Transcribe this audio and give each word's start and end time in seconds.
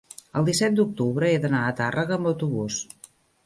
el 0.39 0.47
disset 0.47 0.79
d'octubre 0.79 1.29
he 1.29 1.37
d'anar 1.45 1.61
a 1.67 1.77
Tàrrega 1.83 2.19
amb 2.19 2.33
autobús. 2.33 2.83